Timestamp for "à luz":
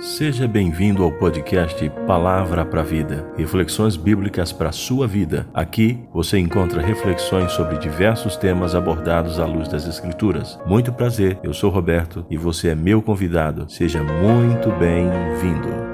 9.38-9.68